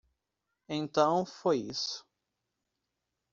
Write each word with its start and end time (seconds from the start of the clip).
Então 0.67 1.27
foi 1.27 1.59
isso. 1.59 2.03